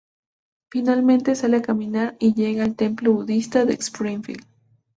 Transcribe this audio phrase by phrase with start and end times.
[0.71, 4.47] Finalmente, sale a caminar, y llega al Templo budista de Springfield.